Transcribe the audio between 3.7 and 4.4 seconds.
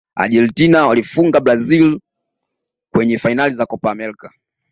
amerika